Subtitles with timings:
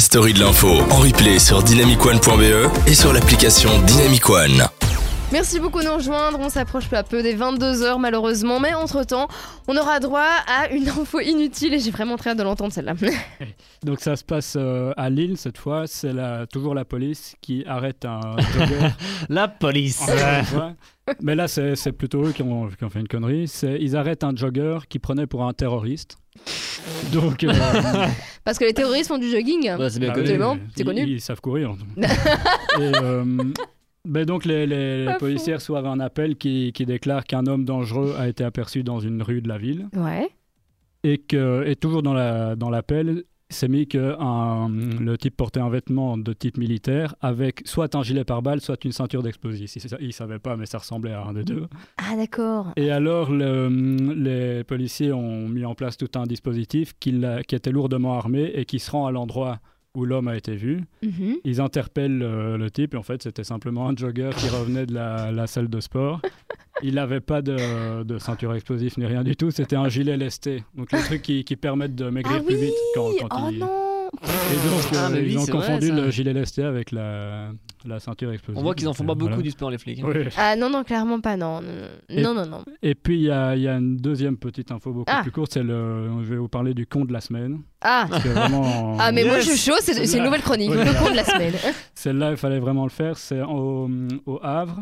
[0.00, 4.62] la story de l'info en replay sur dynamicone.be et sur l'application Dynamic One.
[5.30, 6.38] Merci beaucoup de nous rejoindre.
[6.40, 9.28] On s'approche peu à peu des 22h malheureusement, mais entre-temps,
[9.68, 12.94] on aura droit à une info inutile et j'ai vraiment très hâte de l'entendre celle-là.
[13.84, 15.84] Donc ça se passe euh, à Lille cette fois.
[15.86, 18.20] C'est la- toujours la police qui arrête un
[18.54, 18.88] jogger.
[19.28, 20.00] La police.
[20.08, 20.72] Ouais.
[21.20, 23.48] Mais là, c'est c'est plutôt eux qui ont, qui ont fait une connerie.
[23.48, 26.16] C'est- Ils arrêtent un jogger qui prenait pour un terroriste.
[27.12, 27.52] Donc, euh,
[28.44, 29.70] Parce que les terroristes font du jogging.
[29.76, 30.26] Ouais, c'est bien bah connu.
[30.28, 31.00] oui, Absolument, mais c'est ils- connu.
[31.02, 31.74] Ils, savent courir.
[31.98, 33.24] Et, euh,
[34.06, 35.18] ben donc les, les- les Pas fou.
[35.20, 39.22] policiers reçoivent un appel qui, qui déclare qu'un homme dangereux a été aperçu dans une
[39.22, 40.28] rue de la ville Ouais.
[41.04, 45.60] et que et toujours dans la dans l'appel c'est mis que un- le type portait
[45.60, 49.74] un vêtement de type militaire avec soit un gilet pare-balles soit une ceinture d'explosifs.
[49.76, 51.66] Il, il savait pas mais ça ressemblait à un des deux.
[51.98, 52.72] Ah d'accord.
[52.76, 53.68] Et alors, le-
[54.14, 57.20] les policiers ont mis en place tout un dispositif qui,
[57.52, 59.58] était lourdement armé et qui se rend à l'endroit
[59.96, 60.84] où l'homme a été vu.
[61.02, 61.36] Mhm.
[61.44, 64.94] Ils interpellent euh, le type et en fait, c'était simplement un jogger qui revenait de
[64.94, 66.20] la, la salle de sport.
[66.82, 70.64] Il n'avait pas de, de ceinture explosive ni rien du tout, c'était un gilet lesté.
[70.76, 73.48] Donc, les trucs qui, qui permettent de maigrir Ah plus oui vite quand, quand Oh
[73.52, 73.58] il...
[73.58, 76.90] non Et donc, Ah, euh, mais oui, ils ont vrai, confondu le gilet lesté avec
[76.90, 77.50] la,
[77.84, 78.58] la ceinture explosive.
[78.58, 79.42] On voit qu'ils en font pas beaucoup voilà.
[79.42, 80.00] du sport, les flics.
[80.00, 80.06] hein.
[80.12, 80.24] Oui.
[80.36, 81.60] Ah non, non, clairement pas, non.
[82.08, 82.64] Et- Non, non, non.
[82.82, 85.20] Et puis, il y a, il y a une deuxième petite info beaucoup Ah.
[85.22, 85.52] plus courte.
[85.52, 87.60] C'est le, je vais vous parler du con de la semaine.
[87.82, 90.76] Ah vraiment, ah mais moi je suis chaud, c'est c'est une nouvelle chronique, Oui.
[90.78, 91.54] le con de la semaine.
[91.94, 93.16] Celle-là, il fallait vraiment le faire.
[93.16, 93.88] C'est au,
[94.26, 94.80] au Havre,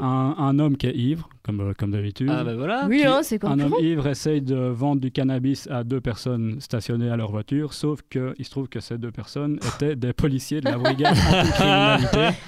[0.00, 2.30] Un, un homme qui est ivre, comme, euh, comme d'habitude.
[2.30, 2.86] Ah bah voilà.
[2.88, 7.10] Oui, hein, c'est un homme ivre essaye de vendre du cannabis à deux personnes stationnées
[7.10, 10.70] à leur voiture, sauf qu'il se trouve que ces deux personnes étaient des policiers de
[10.70, 12.38] la brigade anticriminalité.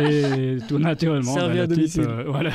[0.00, 2.50] Et tout naturellement, ben, le type, euh, voilà,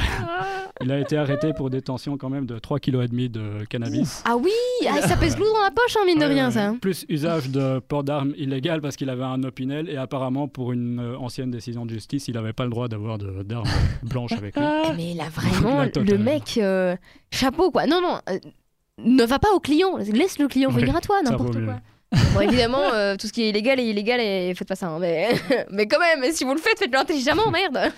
[0.82, 4.24] il a été arrêté pour détention quand même de 3,5 kg de cannabis.
[4.26, 4.52] Ah oui,
[4.88, 6.74] ah, ça pèse lourd dans la poche, hein, mine de rien, ça.
[6.82, 11.00] Plus usage de port d'armes illégal parce qu'il avait un opinel et apparemment pour une
[11.00, 13.68] euh, ancienne décision de justice, il n'avait pas le droit d'avoir d'armes
[14.04, 14.64] blanches avec lui.
[14.64, 15.53] Eh, Mais là, vraiment,
[16.00, 16.96] Le mec, euh,
[17.32, 17.86] chapeau, quoi.
[17.86, 18.38] Non, non, euh,
[19.00, 21.76] ne va pas au client, laisse le client Ouais, venir à toi, n'importe quoi.
[22.36, 24.88] Bon, évidemment, euh, tout ce qui est illégal est illégal et faites pas ça.
[24.88, 25.30] hein, mais,
[25.72, 27.92] mais quand même, si vous le faites, faites-le intelligemment, merde.